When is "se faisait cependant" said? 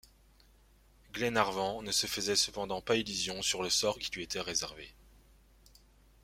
1.91-2.81